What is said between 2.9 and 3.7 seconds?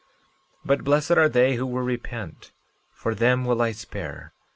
for them will